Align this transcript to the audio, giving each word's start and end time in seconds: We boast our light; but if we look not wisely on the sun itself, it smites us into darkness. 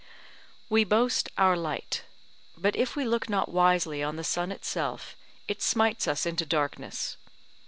We 0.67 0.83
boast 0.83 1.29
our 1.37 1.55
light; 1.55 2.05
but 2.57 2.75
if 2.75 2.95
we 2.95 3.05
look 3.05 3.29
not 3.29 3.49
wisely 3.49 4.01
on 4.01 4.15
the 4.15 4.23
sun 4.23 4.51
itself, 4.51 5.15
it 5.47 5.61
smites 5.61 6.07
us 6.07 6.25
into 6.25 6.43
darkness. 6.43 7.17